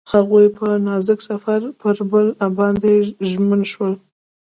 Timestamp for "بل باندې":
2.11-2.93